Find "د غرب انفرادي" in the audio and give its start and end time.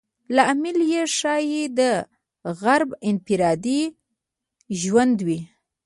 1.79-3.81